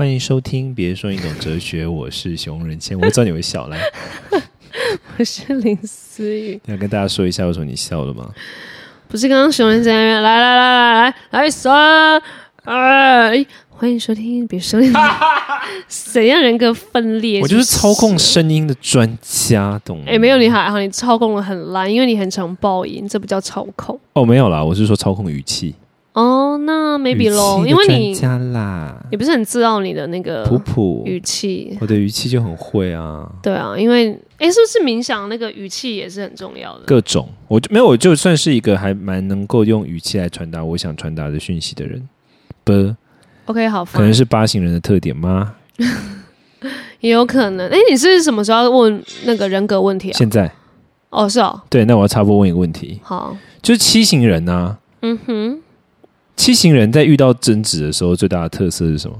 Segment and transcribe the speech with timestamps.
[0.00, 3.78] 欢迎收听，别说你懂哲学，我是熊仁谦，我知道你会笑，来，
[5.18, 8.30] 我是林思雨，要跟大家说一下为什么你笑了吗？
[9.08, 11.70] 不是刚刚熊仁在那边，来来来来来来三
[12.64, 14.90] 二一，欢迎收听，别说你
[15.86, 20.04] 怎样人格分裂，我就是操控是声音的专家，懂吗？
[20.06, 25.74] 哎、没有你还好，你操控的很烂，因为你很常爆音，这不叫操控哦，没有啦，我是说操控语气，
[26.12, 26.58] 哦。
[26.58, 36.84] 那 maybe 语喽，因为你专家啦，你不是很自傲你的那个普普，语气，我的语气就很会啊，对啊，因为哎、是不是冥想那个语气也是很重要的？
[36.86, 42.08] 各种，我就没有，我就算是一个还蛮能够用语气来传达我想传达的讯息的人，
[42.64, 42.94] 不
[43.46, 45.54] ，OK，好，可能是八型人的特点吗？
[47.00, 47.70] 也有可能。
[47.70, 50.14] 哎、你是什么时候要问那个人格问题啊？
[50.18, 50.50] 现在
[51.08, 55.62] 哦，是哦，对，那我要插播问一个问题，好，就是七型人啊，嗯哼。
[56.40, 59.14] 七型人在遇到争执的时候，最大的特色是什么？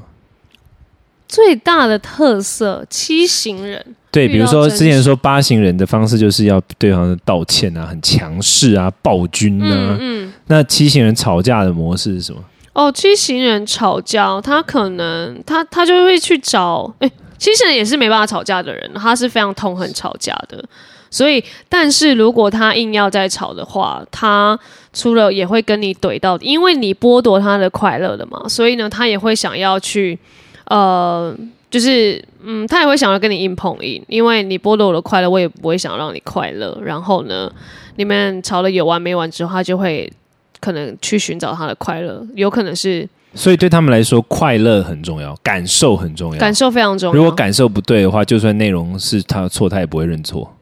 [1.29, 9.99] 最大的特色，七型人，对，比如说之前说八型人的方式就是要对方道歉啊，很强势啊，暴君啊。
[10.01, 12.43] 嗯嗯，那七型人吵架的模式是什么？
[12.73, 20.65] 哦，七型人吵架，他可能他他就会去找，哎、七型人也是没办法吵架的人，他是非常痛恨吵架的，
[21.11, 24.59] 所以，但是如果他硬要再吵的话，他
[24.93, 30.19] 除了也会跟你怼到底，因为你剥夺他的快乐了嘛，所以呢，他也会想要去，
[30.67, 31.37] 呃。
[31.71, 36.77] 就是，嗯，他也会想要跟你硬碰硬，因为你剥夺我的快乐，我也不会想让你快乐。
[36.83, 37.49] 然后呢，
[37.95, 40.13] 你们吵了有完没完之后，他就会
[40.59, 46.41] 可能去寻找他的快乐，有可能是所以对他们来说，快乐很重要，感受很重要。
[46.41, 47.15] 感受非常重要。
[47.15, 50.53] 如果感受不对的话，就算内容是他的错，他也不会认错。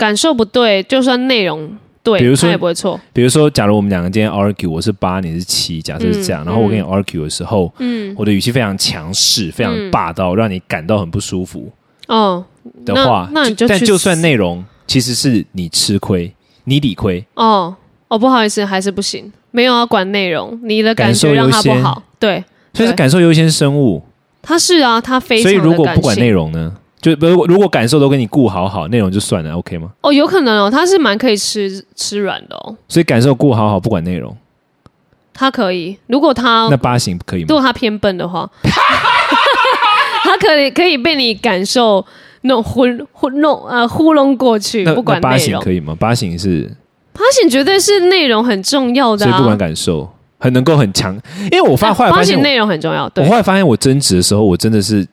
[0.00, 1.70] 感受不对，就算内容
[2.02, 2.98] 对，比如说他也不会错。
[3.12, 11.70] 比如说，假如我们两个今天 argue，我是八，你是七，假设是这样，嗯然后我跟你 argue 的时候，嗯，我的语气非常强势，非常霸道，让你感到很不舒服
[12.06, 12.42] 哦
[12.86, 17.76] 的话，那那你就但就算内容其实是你吃亏，你理亏，哦
[18.08, 21.76] 哦，不好意思，还是不行，没有要管内容，你的感感受让他优先。
[21.76, 22.02] 不好。
[22.18, 22.42] 对，
[22.72, 24.02] 所以是感受优先生物。
[24.42, 29.90] 他是啊，他非常所以如果不管内容呢，就如果如果感受都跟你顾好好，内容就算了，OK 吗？
[30.02, 34.36] 哦，有可能哦，他是蛮可以吃吃软的哦，所以感受顾好好，不管内容，
[35.32, 35.96] 他可以。
[36.08, 37.46] 如果他那八型可以吗？
[37.48, 38.48] 如果他偏笨的话，
[40.22, 42.04] 他可以可以被你感受
[42.42, 45.44] 弄昏昏弄呃糊弄过去，那不管八内容。
[45.44, 45.96] 型可以吗？
[45.98, 46.70] 八型是，
[47.14, 50.06] 八型绝对是内容很重要的啊，所以不管感受，
[50.38, 51.14] 很能够很强。
[51.50, 55.06] 因为我发后来发现，内容很重要，我后来发现我争执的时候，我真的是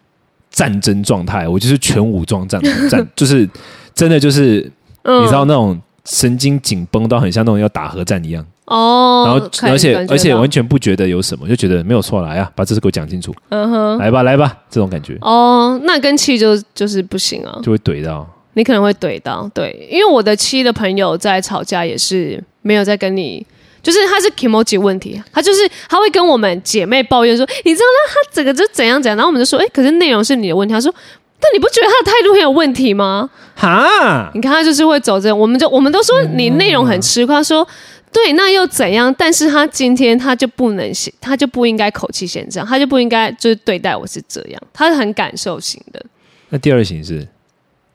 [0.50, 3.48] 战争状态，我就是全武装战战， 就是
[3.94, 4.72] 真的就是
[5.04, 5.22] 嗯。
[5.22, 15.18] 你知道那种神经紧绷到很像那种要打核战一样，哦，然后可以而且感觉而且到完全不觉得有什么，就觉得没有错，来啊，把这事给我讲清楚，嗯哼，来吧来吧，这种感觉。
[15.22, 18.28] 哦，那跟七就就是不行啊，就会怼到。
[18.54, 23.46] 你可能会怼到，对，因为我的七的朋友在吵架也是没有在跟你。
[23.82, 30.74] 就是他是 emoji 问题，他就是他会跟我们姐妹抱怨说，你知道那他整个就怎样怎样，然后我们就说，哎、可是内容是你的问题。
[30.74, 30.94] 他说，
[31.40, 33.30] 但你不觉得他的态度很有问题吗？
[33.56, 37.68] 哈，你看他就是会走这样，我们就我们都说你内容很吃亏，他说
[38.12, 39.14] 对，那又怎样？
[39.18, 46.04] 但是他今天他就不能先，他就不应该口气先这样，他就不应该就是对待我是这样，他是很感受型的。
[46.50, 47.28] 那第二型是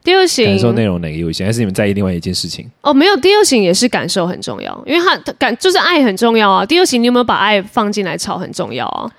[0.03, 2.69] 第二型感受内容哪个优先，还是你们在意另外一件事情？
[2.81, 6.65] 哦，没有，第二型也是感受很重要，因为他他感就是爱很重要啊。
[6.65, 9.09] 第二型你有没有把爱放进来吵很重要啊？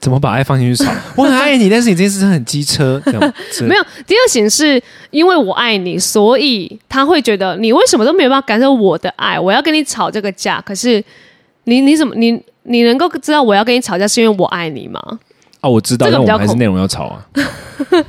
[0.00, 0.92] 怎么把爱放进去吵？
[1.16, 10.60] 我很爱你，但是你这件事很机车， 这样是没有，第二型是因为我爱你，所以他会觉得你为什么都没有办法感受我的爱，我要跟你吵这个架。
[10.60, 11.02] 可是
[11.64, 15.00] 你你怎么你你能够知道我要跟你吵架是因为我爱你吗？
[15.62, 17.26] 哦，我知道，这个但我们还是内容要吵啊。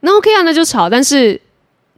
[0.00, 1.40] 那 OK 啊，那就吵，但是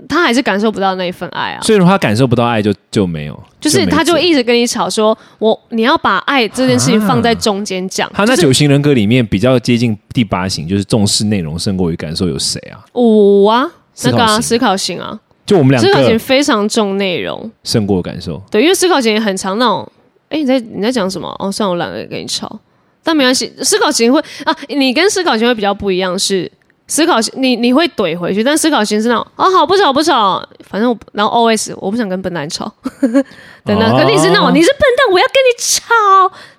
[0.07, 1.61] 他还是感受不到那一份爱啊。
[1.63, 8.11] 所以说他感受不到爱就，就没有，就是他就一直跟你吵说，我你要把爱这件事情放在中间讲。
[8.13, 12.85] 他那就是九型人格里面比较接近第八型，就是重视内容胜过于感受，有谁啊？
[12.95, 13.67] 五啊，
[14.05, 17.51] 那个啊，思考型啊，就我们两思考型非常重内容。
[17.65, 18.43] 胜过感受。
[18.51, 19.91] 对，因为思考型也很常那种。
[20.31, 21.35] 哎，你在你在讲什么？
[21.39, 22.61] 哦，算了我懒得跟你吵，
[23.03, 23.51] 但没关系。
[23.63, 26.53] 思考型会啊，你跟思考型会比较不一样，是
[26.89, 33.81] 思考型你你会怼回去，但思考型是那种啊好不吵不吵，反正我然后 OS 我不想跟笨蛋吵，等等。
[33.81, 35.85] 哦可你是那种你是笨蛋，我要跟你吵，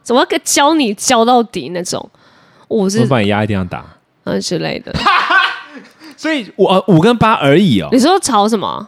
[0.03, 2.09] 怎么跟教你教到底那种，
[2.67, 3.83] 我是我把你压一定要打，
[4.23, 4.93] 嗯之类的。
[6.15, 8.87] 所以我呃五跟八而已哦你，说吵什么？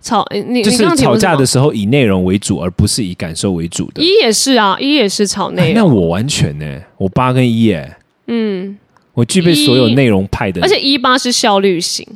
[0.00, 4.00] 吵你你就是吵架的时候以内容为主，而不是以感受为主的。
[4.00, 5.74] 一也是啊，一也是吵哎内容。
[5.74, 7.98] 那我完全呢，我八跟一哎，
[8.28, 8.78] 嗯，
[9.14, 12.06] 我具备所有内容派的，而且一八是效率型，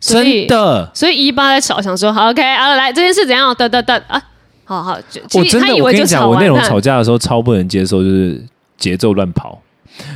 [0.00, 3.54] 真的，所以一八在吵，想说好 OK 啊，来这件事怎样？
[3.54, 4.22] 得得得啊，
[4.64, 4.98] 好好，
[5.34, 8.44] 我真的，我跟你讲，我内容吵架的时候超不能接受，就是
[8.76, 9.60] 节奏乱跑。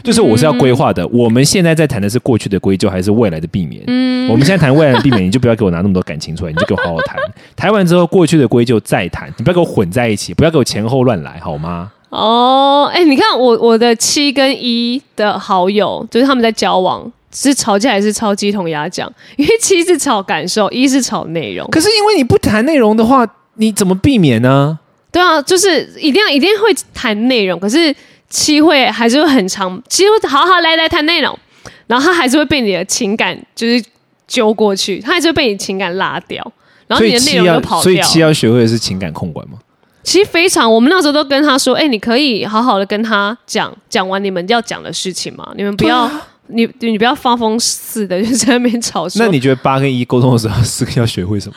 [0.05, 1.08] 就是我是要规划的。
[1.08, 3.82] 我们现在在谈的是过去的归咎，还是未来的避免？
[3.87, 7.17] 嗯，我们现在谈未来的避免，你就不要给我拿那么多感情出来，你就给我好好谈。
[7.56, 11.90] 谈完之后，过去的归咎再谈，你不要给我混在一起，不要给我前后乱来，好吗？
[12.11, 21.67] 哦，哎、你看我我的七跟一的好友，就是他们在交往，是吵架还是超鸡同鸭讲，因为七是吵感受，一是吵内容。
[21.71, 23.25] 可是因为你不谈内容的话，
[23.55, 24.79] 你怎么避免呢？
[25.12, 27.95] 对啊，就是一定要一定会谈内容，可是
[28.29, 31.39] 七会还是会很长，七会好好来来谈内容，
[31.87, 33.81] 然后他还是会被你的情感就是
[34.27, 36.45] 揪过去，他还是会被你情感拉掉，
[36.89, 37.83] 然后你的内容以七要就跑掉。
[37.83, 39.59] 所以七要学会的是情感控管吗？
[40.02, 46.11] 其实非常，我们那时候都跟他说，哎、你可以好好的跟他讲，讲完你们要讲的事情嘛，你们不要。
[46.52, 49.06] 你你不要发疯似的就在那边吵。
[49.14, 51.55] 那你觉得八跟一沟通的时候是要学会什么？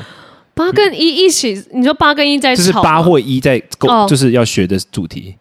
[0.54, 5.34] 八跟一一起，你说八跟一在就是八或一在沟，哦就是要学的主题。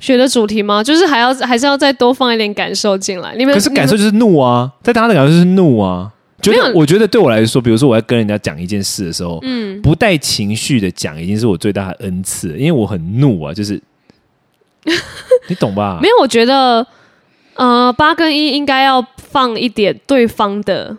[0.00, 0.82] 学的主题吗？
[0.82, 3.34] 就是还要还是要再多放一点感受进来。
[3.36, 6.10] 你们可是感受就是怒啊，在大家的感受就是怒啊。
[6.40, 13.80] 觉得我觉得对我来说，比如说我要跟人家讲一件事的时候，嗯，不带情绪的讲，已经是我最大的恩赐，因为我很怒啊，就是
[15.48, 15.98] 你懂吧？
[16.00, 16.86] 没有，我觉得
[17.54, 20.96] 呃八跟一应该要放一点对方的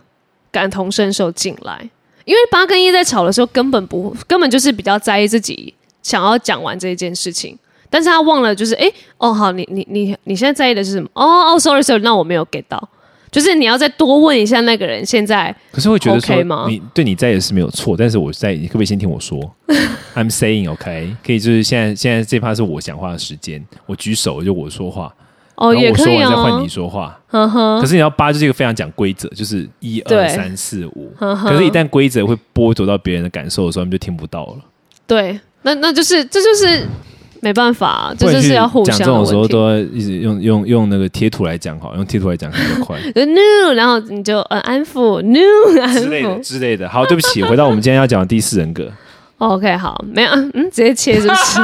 [0.51, 1.89] 感同身受进来，
[2.25, 7.57] 因为八跟一在吵的时候根本不根本就是比较在意自己想要讲完这一件事情。
[7.91, 8.87] 但是他忘了，就是哎，
[9.17, 11.09] 哦，好，你你你你现在在意的是什么？
[11.13, 12.87] 哦哦，sorry sorry，那我没有 get 到，
[13.31, 19.39] 就是你要再多问一下那个人现在可是会觉得说你对你在也是没有错，但是我在，你可不可以先听我说？
[20.15, 25.13] I'm saying OK，可以，就是现在现在这趴是我讲话的时间，我举手就我说话，
[25.55, 27.19] 哦，然后我说也可以哦完再换你，说话。
[27.27, 31.13] 呵呵可是你要八就是一个非常讲规则，就是一二三四五。
[31.17, 34.55] 可是，一旦规则会剥夺到别人的感受的时候，他们就听不到了。
[35.05, 36.87] 对，那那就是这就是
[37.41, 39.07] 没办法，这就是要互相讲。
[39.07, 45.39] 这种时候都要一直用用用那个贴图来讲好，用贴图来讲比较快就 no，然后你就呃安抚 no
[45.81, 46.39] 安之类的抚。
[46.41, 46.89] 之类的。
[46.89, 48.89] 好，对不起，回到我们今天要讲的第四人格。
[49.39, 51.61] OK，好，没有，嗯，直接切是不是？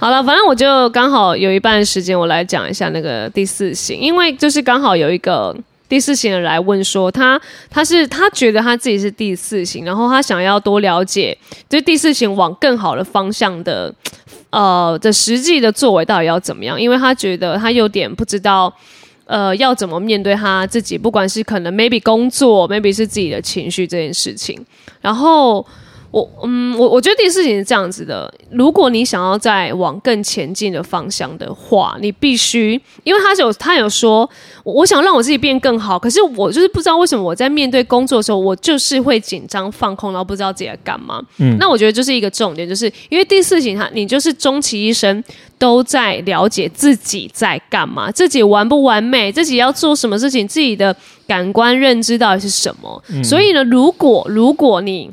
[0.00, 5.54] 好了，反正我就刚好有一半时间，我来讲一下那个第四型，因为就是刚好有一个
[5.88, 7.40] 第四型的来问说，他
[7.70, 11.36] 他是他觉得他自己是第四型，然后他想要多了解，
[11.68, 13.94] 就第四型往更好的方向的
[14.50, 18.72] 呃的实际的作为到底要怎么样，因为他觉得他有点不知道。
[19.30, 20.96] 呃，要怎么面对他自己？
[20.96, 24.58] 不管是可能 maybe 工作，maybe 是自己的情绪这件事情。
[25.02, 25.62] 然后
[26.10, 34.28] 我嗯，我我觉得第四情是这样子的：如果你想要再往更前进的方向的话，你必须，因为他是有他有说，
[34.64, 41.22] 我我想让我自己变更好，可是我就是不知道为什么我在面对工作的时候，我就是会紧张放空，然后不知道自己在干嘛。
[41.38, 45.22] 嗯，那我觉得就是一个重点，就是因为第四型他你就是终其一生
[45.58, 50.96] 都在了解自己在干嘛，自己完不完美，自己要做什么事情，自己的
[51.26, 53.02] 感官认知到底是什么。
[53.22, 55.10] 所以呢，如果如果你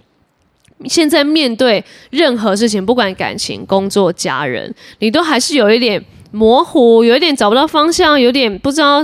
[0.83, 9.01] 现在面对任何事情，不管感情、工作、家人，你都还是有一点模糊，有一点找不到方向，有点不知道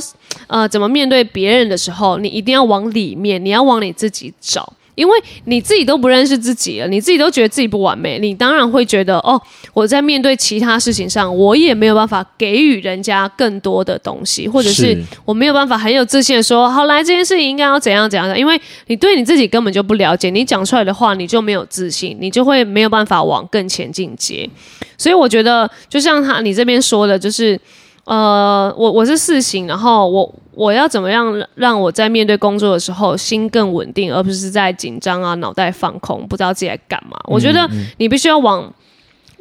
[0.47, 4.73] 呃怎么面对别人的时候，你一定要往里面，你要往你自己找。
[5.01, 9.41] 因为你自己都不认识自己了，你自己都觉得自己不完美，你当然会觉得哦，
[9.73, 24.47] 我在面对其他事情上，我也没有办法给予人家更多的东西，或者是是我没有办法很有自信的说，好来这件事情应该要怎样怎样的，因为你对你自己根本就不了解，你讲出来的话你就没有自信，你就会没有办法往更前进阶。
[24.97, 27.59] 所以我觉得，就像他你这边说的，就是
[28.05, 37.19] 呃，我我是四型，然后我我要怎么样让我在面对工作的时候心更稳定，而不是在紧张啊、脑袋放空，不知道自己在干嘛。
[37.25, 38.73] 我觉得你必须要往。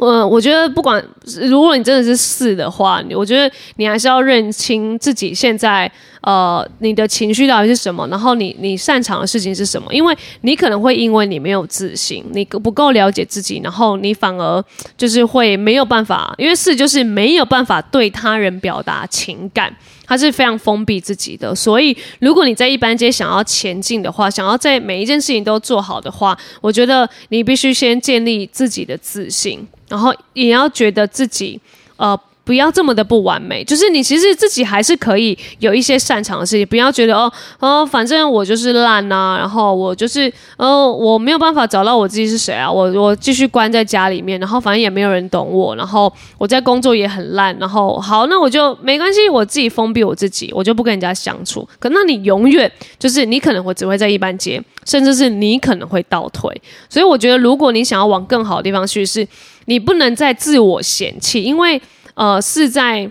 [0.00, 1.04] 呃，我觉得不管
[1.47, 5.90] 如果你真的是四的话，我觉得你还是要认清自己现在
[6.23, 14.64] 呃你的情绪到底是什么，然后你你擅长的事情是什么，因为你可能会因为你没有自信，你不够了解自己，然后你反而
[14.97, 19.71] 就是会没有办法，因为四就是没有办法对他人表达情感。
[20.11, 31.61] 他是非常封闭自己的，所以如果你在一般街想要前进的话，想要在每一件事情都做好的话，我觉得你必须先建立自己的自信，然后也要觉得自己
[31.97, 32.21] 呃。
[32.50, 51.64] 不要这么的不完美，就是你其实自己还是可以有一些擅长的事情，不要觉得哦哦，反正我就是烂呐，然后我就是哦我没有办法找到我自己是谁啊，我我继续关在家里面，然后反正也没有人懂我，然后我在工作也很烂，然后好，那我就没关系，我自己封闭我自己，我就不跟人家相处。
[51.78, 56.50] 可那你永远就是你可能会只会在一般街，甚至是你可能会倒退。
[56.88, 59.25] 所以我觉得，如果你想要往更好的地方去，是
[59.66, 61.80] 你不能再自我嫌弃，因为
[62.21, 63.11] 呃是在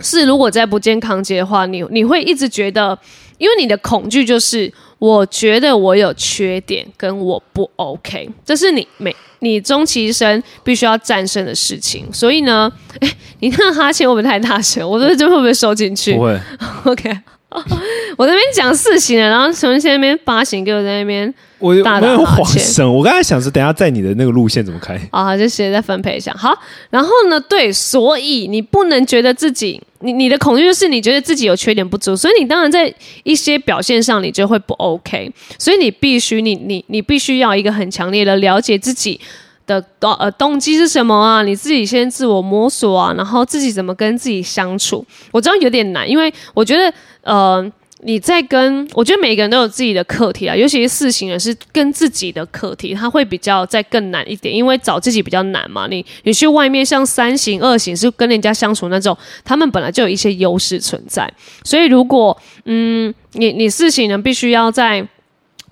[0.00, 2.98] 是如果在不健康街的话，你你会一直觉得，
[3.36, 12.10] 因为你的恐惧就是我觉得我有缺点跟我不 OK，这是你每你终其一生必须要战胜的事情。
[12.10, 14.88] 所以呢，哎， 你那哈欠会不会太大声？
[14.88, 16.14] 我说这会不会收进去？
[16.16, 16.40] 不会。
[16.84, 17.18] OK，
[18.16, 21.32] 我那边讲事情了，然后从前那边八行给我在那边。
[21.58, 25.36] 我没有晃神，我刚才想是，等下在你的那个路线怎么开啊？
[25.36, 26.32] 就直再分配一下。
[26.32, 27.38] 好，然后呢？
[27.38, 32.90] 对，所以你不能觉得自己，你你的恐惧就是你觉得自己有缺点不足，所以你当然在
[33.24, 35.30] 一些表现上你就会不 OK。
[35.58, 39.20] 所以你必须，你你你必须要一个很强烈的了解自己
[39.70, 41.42] 的动呃动机是什么啊？
[41.42, 45.06] 你自己先自我摸索啊，然后自己怎么跟自己相处。
[45.30, 47.72] 我知道有点难，因为我觉得呃。
[48.02, 55.86] 你在跟我觉得每个人都有自己的课题啊，尤其是四型人是跟自己的课题，他会比较再更难一点，因为找自己比较难嘛。
[55.86, 61.30] 你你去外面像三型、二型是跟人家相处那种，他们本来就有一些优势存在，
[61.62, 62.34] 所以如果
[62.64, 65.06] 嗯，你你四型人必须要在。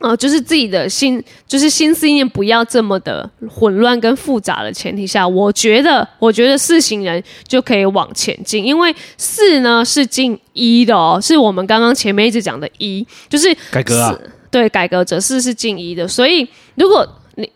[0.00, 14.16] 呃，就是自己的心，就是心思意念不要这么的混乱跟复杂的前提下，我觉得，我觉得四行人就可以往前进，因为四呢是进一的哦，是我们刚刚前面一直讲的一，就是改革啊，
[14.50, 17.06] 对，改革者四是进一的，所以如果。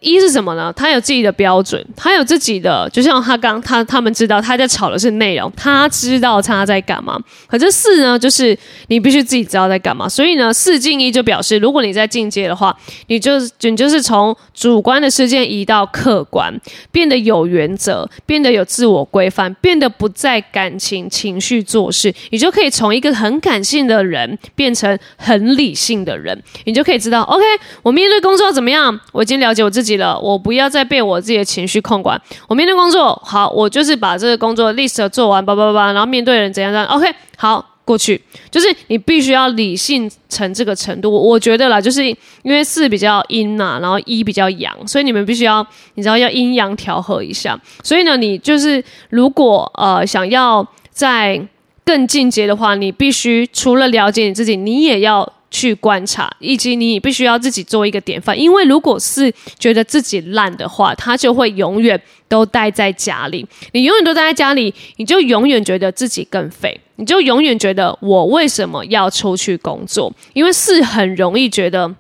[0.01, 0.73] 一是什么呢？
[0.77, 7.19] 他有自己的标准，他有自己的，就像他刚他他们知道他在吵的是内容，他知道他在干嘛。
[7.49, 10.09] 可这四呢，就是你必须自己知道在干嘛。
[10.09, 12.77] 所以呢，四进一就表示，如果你在进阶的话，
[13.09, 16.55] 你就你就是从主观的事件移到客观，
[16.93, 26.41] 变得有原则，变得有自我规范，变得不再感情情绪做事，你就可以从一个很感性的人变成很理性的人。
[26.67, 27.45] 你就可以知道，OK，
[27.83, 29.01] 我面对工作怎么样？
[29.11, 29.72] 我已经了解我。
[29.73, 32.21] 自己了，我不要再被我自己的情绪控管。
[32.47, 37.07] 我面对工作，好，我就是把这个工作 list 做完，叭叭叭，然后面对人怎样怎样，OK，
[37.39, 38.23] 好，过去。
[38.51, 41.11] 就是你必须要理性成这个程度。
[41.11, 47.59] 我觉得啦，就是因为四比较阴呐，然后一比较阳，所以你们必须要，你知道要阴阳调和一下。
[47.83, 51.41] 所以呢，你就是如果呃想要在
[51.85, 55.33] 更进阶的话，你必须除了了解你自己，你也要。
[55.53, 58.37] 去观察，以及你必须要自己做一个典范。
[58.37, 63.47] 因为如果是觉得自己烂的话，他就会永远都待在家里。
[63.73, 70.11] 你永远都待在家里，你就永远觉得自己更废，你就永远觉得我为什么要出去工作？
[70.33, 71.95] 因为是很容易觉得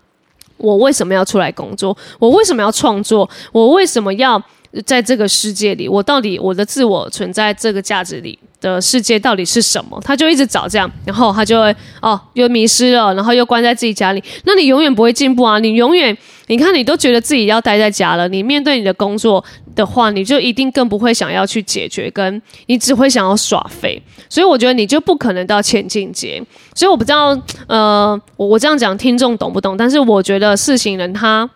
[0.57, 1.95] 我为什么要出来工作？
[2.19, 3.29] 我为什么要创作？
[3.53, 4.43] 我为什么要
[4.87, 5.89] 在这个世界里？
[5.89, 8.39] 我到底我的自我存在这个价值里？
[8.63, 10.01] 的世界到底是什么？
[10.05, 14.23] 他就一直找这样，然后他就会哦，又迷失了，然后又关在自己家里。
[14.45, 15.59] 那你永远不会进步啊！
[15.59, 18.29] 你永远，你看，你都觉得自己要待在家了。
[18.29, 24.01] 你面对你的工作的话，你就一定更不会想要去解决，跟你只会想要耍废。
[24.29, 26.41] 所以我觉得你就不可能到前进阶。
[26.77, 27.37] 所以我不知道，
[27.67, 29.77] 呃，我我这样讲听众懂不懂？
[29.77, 31.51] 但是我觉得四行人他。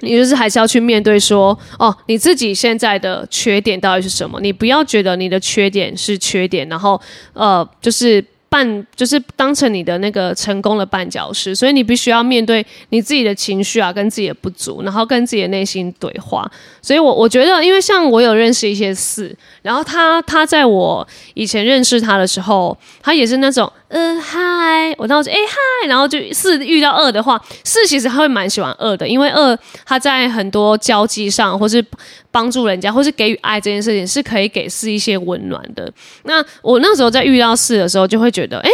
[0.00, 4.40] 你就是还是要去面对说，哦，你自己现在的缺点到底是什么？
[4.40, 7.00] 你不要觉得你的缺点是缺点，然后，
[7.32, 8.24] 呃，就是。
[8.50, 16.50] 绊就是当成你的那个成功的绊脚石，所以你必须要面对你自己的情绪啊，跟自己的不足，然后跟自己的内心对话。
[16.82, 31.84] 所以，我我觉得，因为像我有认识一些四，然后他他在我以前认识他的时候，他也是那种，呃，嗨，我当时哎嗨，然后就四遇到二的话，四其实他会蛮喜欢二的，因为二他在很多交际上或是。
[32.30, 35.92] 帮助人家或是给予爱这件事情是可以给是一些温暖的。
[36.24, 38.70] 那我那时候在遇到事的时候，就会觉得，哎，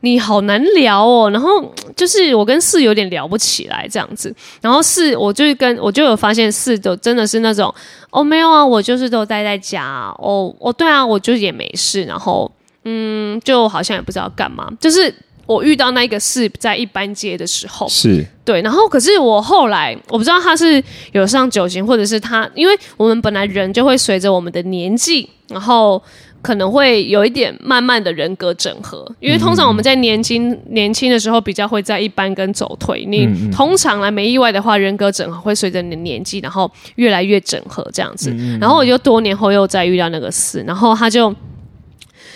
[0.00, 1.30] 你好难聊哦。
[1.30, 4.34] 然后就是我跟四有点聊不起来这样子。
[4.60, 7.74] 然后四，我就跟我就有发现四就真的是那种，
[8.10, 10.14] 哦，没有啊，我就是都待在家。
[10.18, 12.04] 哦，哦，对啊，我就也没事。
[12.04, 12.50] 然后，
[12.84, 15.14] 嗯，就好像也不知道干嘛，就是。
[15.50, 18.24] 我遇到那个是在一般街的时候，是。
[18.44, 26.00] 对，然后可是我后来我不知道他是有上酒精，或者是他，因为我们本来人就会随着我们的年纪，然后
[26.40, 41.34] 可能会有一点慢慢的人格整合，因为通常我们在年轻年轻的时候比较会在一般跟走退，你通常来没意外的话，人格整合会随着你的年纪，然后越来越整合这样子，然后我就多年后又再遇到那个四，然后他就。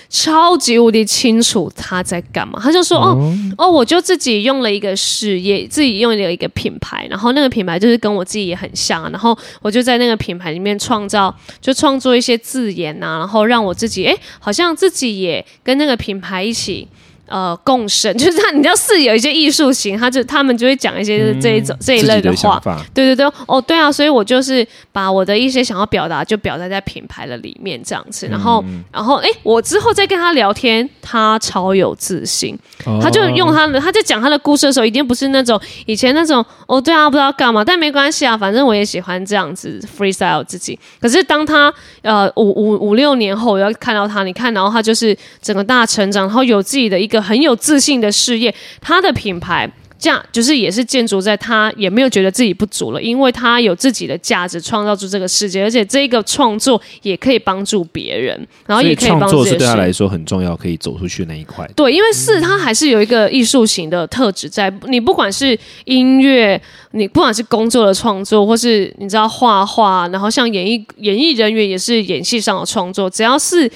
[0.08, 2.58] 超级无敌清楚他在干嘛。
[2.62, 16.88] 他就说：“哦哦，我就自己用了一个事业，自己用了一个品牌，然后那个品牌就是跟我自己也很像，然后我就在那个品牌里面创造，就创作一些字眼啊，然后让我自己哎，好像自己也跟那个品牌一起。”
[17.26, 22.60] 呃，共生 就是他，你知道是有一些艺术型，他就他们就会讲一些这一种这一类的话，
[22.92, 28.62] 对对对，哦，对啊，所以我就是把我的一些想要表达就表达在品牌的里面这样子，然后
[28.92, 32.54] 然后哎，我之后再跟他聊天，他超有自信，
[33.00, 40.78] 他就用他的他在讲他的故事的时候，一定不是那种以前那种哦，对啊，不知道干嘛，但没关系啊，反正我也喜欢这样子 freestyle 自己。
[41.00, 47.13] 可是当他呃五五五六年后我要看到他，你看，然后他就是整个大成长，然后有自己的一个。
[47.20, 61.66] 很有自信的事业，他的品牌价就是也是建筑在他也没有觉得自己不足了，因为他有自己的价值，创造出这个世界，而且这个创作也可以帮助别人，然后也可以创作是对他来说很重要，可以走出去那一块。
[61.74, 73.70] 对，因为是他还是有一个艺术型的特质在，你不管是音乐，你不管是工作的创作，或是你知道画画，然后像演艺演艺人员也是演戏上的创作，只要是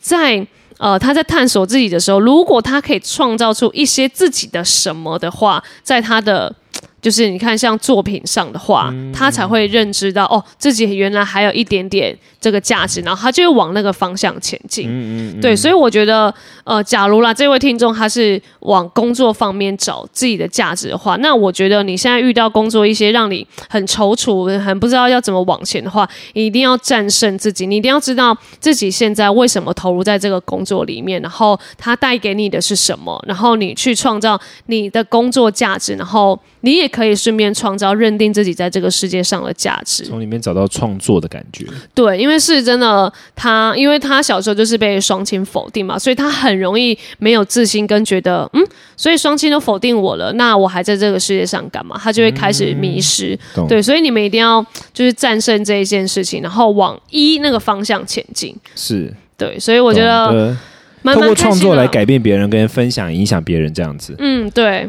[0.00, 0.46] 在。
[0.78, 6.54] 呃，他在探索自己的时候，如果他可以创造出一些自己的什么的话，在他的。
[7.02, 12.16] 就是你看，像作品上的话，他才会认知到哦，自己原来还有一点点
[12.46, 14.88] 这个价值，然后他就会往那个方向前进。
[14.88, 16.34] 嗯嗯，对，所以我觉得，
[16.64, 36.86] 呃，假如啦，这位听众他是往工作方面找自己的价值的话，那我觉得你现在遇到工作一些让你很踌躇、很不知道要怎么往前的话，你一定要战胜自己，你一定要知道自己现在为什么投入在这个工作里面，然后它带给你的是什么，然后你去创造你的工作价值，然后你也。
[36.96, 41.66] 可以顺便创造认定自己在这个世界上的价值，从里面找到创作的感觉。
[41.94, 48.66] 对，因为是真的，他因为他小时候就是被双亲否定嘛，所以他很容易没有自信，跟觉得嗯，
[48.96, 51.98] 所以双亲都否定我了，那我还在这个世界上干嘛？
[52.02, 53.38] 他就会开始迷失。
[53.68, 58.54] 对，所以你们一定要就是战胜这一件事情，然后往一那个方向前进。
[58.74, 60.56] 是对，所以我觉得
[61.02, 64.14] 通过创作来改变别人，跟分享影响别人这样子。
[64.18, 64.88] 嗯，对。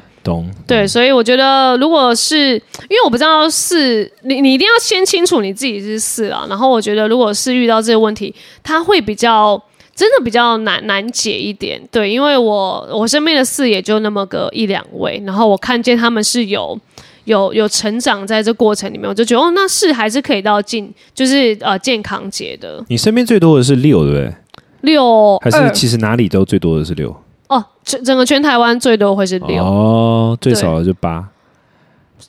[0.67, 6.45] 对，所以我觉得，如果是因为我不知道是你，你一定要先清楚你自己是四啊。
[6.49, 9.61] 然后我觉得，如果是遇到这个问题，他会比较
[9.95, 11.81] 真的比较难难解一点。
[11.91, 16.79] 对，因为我我身边的四也就那么个一两位，然后我看见他们是有
[17.25, 22.83] 有有成长在这过程里面，我就觉得哦，那是还是可以到进就是呃健康节的。
[22.89, 24.33] 你身边最多的是六对不对？
[24.81, 27.15] 六还是其实哪里都最多的是六。
[27.47, 31.25] 哦，整整个全台湾最多会是六哦，最少的就八，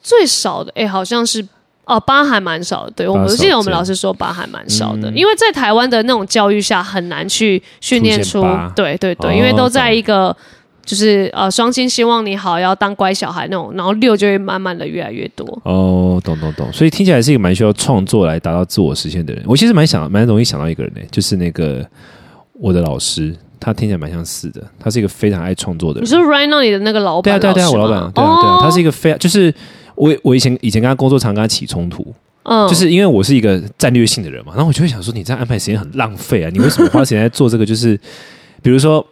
[0.02, 1.44] 最少的哎，好像是
[1.84, 2.92] 哦，八还蛮少的。
[2.92, 8.44] 对我们记得我们老师说八还蛮少的，因为在台湾的那种教育下很难去训练出，
[8.76, 10.36] 对对对，因为都在一个
[10.84, 15.44] 就是呃双亲希望你好要当乖小孩那种，然后六就会慢慢的越来越多。
[15.64, 19.42] 哦，懂懂懂，所以听起来是一个蛮需要创作来达到自我实现的人。
[19.48, 21.84] 我其实蛮想蛮容易想到一个人呢，就是那个
[22.52, 23.34] 我的老师。
[23.68, 26.04] 他听起来蛮像是的，他是一个非常爱创作的人。
[26.04, 27.38] 你说 right now 你的那个老板？
[27.38, 29.52] 对啊，对啊，我老板，对啊，对啊，他是一个非常就是
[29.94, 37.66] 我我以前以前跟他工作常跟他起冲突，嗯，就是因为我是一个战略性的人嘛，然后我就会想说，你这样安排时间很浪费啊，你为什么花时间在做这个？
[37.66, 37.98] 就是
[38.62, 39.04] 比如说，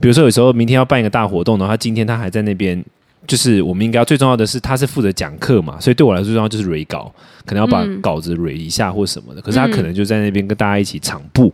[0.00, 2.82] 比如说有时候明天要办一个大活动，然后他今天他还在那边，
[3.26, 7.12] 就是我们应该要最重要的是他是负责讲课嘛，所以对我来说最重要就是蕊稿，
[7.44, 11.52] 可能要把稿子蕊一下或什么的，可是他可能就在那边跟大家一起场布。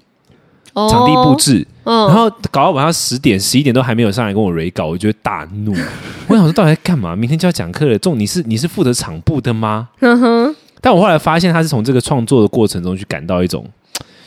[0.74, 5.72] 场地布置，然后搞到晚上十点、十一点都还没有上来跟我 re 稿，我就会大怒。
[6.26, 7.14] 我想说，到底在干嘛？
[7.14, 9.88] 明天就要讲课了，重你是你是负责场部的吗？
[10.00, 10.56] 嗯哼。
[10.80, 13.64] 但我后来发现，他是从这个创作的过程中去感到一种，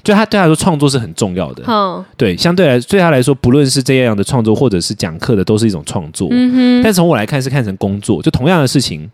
[0.03, 1.63] 就他对他说，创作是很重要的。
[1.67, 6.27] 嗯，对，相对来对他来说，不论是这样的创作，或者是讲课的，都是一种创作。
[6.31, 6.81] 嗯哼。
[6.83, 9.09] 但从我来看，是看成工作，就同样的事情。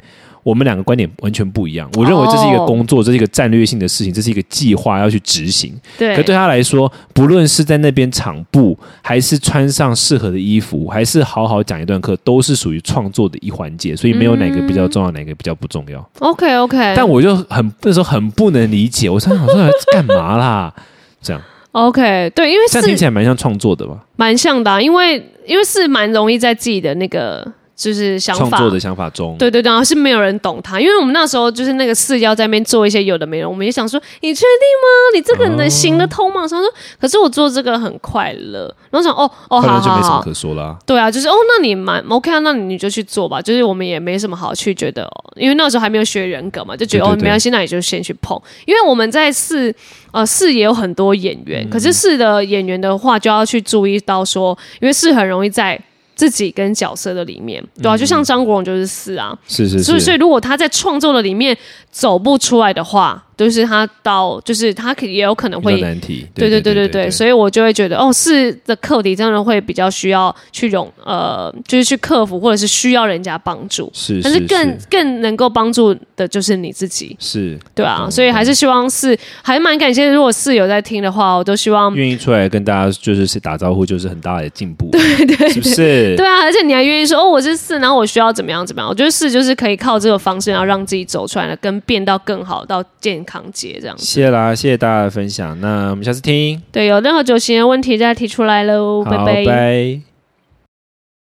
[0.46, 1.90] 我们两个观点完全不一样。
[1.96, 5.74] 我认为这是一个工作，这是一个战略性的事情，这是一个计划要去执行。
[5.98, 6.16] 对。
[6.16, 13.96] 可对他来说，不论是在那边场布，还是穿上适合的衣服，还是好好讲一段课，都是属于创作的一环节。
[13.96, 16.08] 所以没有哪个比较重要，哪个比较不重要。
[16.20, 16.94] OK OK。
[16.96, 20.72] 但我就很那时候很不能理解，我想想说干嘛啦？
[21.24, 21.42] 这样。
[21.72, 23.98] OK，对，因为这样听起来蛮像创作的吧？
[24.16, 25.16] 蛮像的，因为
[25.48, 27.52] 因为是蛮容易在自己的那个。
[27.76, 34.48] 就是想法创作的想法中，对对对，然后是没有人懂他，因为我们那时候就是那个四要在那边做一些有的没的，我们也想说，你确定
[34.82, 35.16] 吗？
[35.16, 36.48] 你这个能行得通吗？
[36.48, 36.62] 他说，
[37.00, 40.78] 可是我做这个很快乐，然后想，哦哦，快好就没什么可说啦。
[40.86, 43.42] 对啊，就是哦，那你蛮 OK 啊，那你就去做吧。
[43.42, 48.42] 就是我们也没什么好去觉得、哦，因为那时候还没有学人格嘛，就觉得对对对哦没关系，那你就先去碰。
[48.66, 49.74] 因为我们在四
[50.12, 55.78] 呃四也有很多演员，嗯可是四的演员的话就要去注意到说，因为四很容易在
[56.15, 61.56] 自己跟角色的里面，对啊，就像张国荣就是四啊，是是所以，所，以如果他在创作的里面
[61.91, 66.26] 走不出来的话，就是他到，就是他可也有可能会较难题。
[66.34, 73.89] 对对对对对，以所以我就会觉得，哦，是的课题真的会比较需要去容呃，就是去克服，或者是需要人家帮助。
[73.93, 86.15] 是，但是更更能够帮助的就是你自己，是对啊，懂所以还是希望是还蛮感谢，如果室友在听的话，我都希望愿意出来跟大家就是打招呼，就是很大的进步， 对对，是不是？
[86.15, 88.88] 对啊，而且你还愿意说哦，我是四，然后我需要怎么样怎么样？
[88.88, 94.06] 我觉得四就是可以靠这个方式，然后让自己走出来的，跟变到更好，到健康节这样子。
[94.06, 99.44] 谢谢啦，谢谢大家的分享，那我们下次听，对，有任何酒型的问题再提出来喽，拜。
[99.44, 100.05] 拜。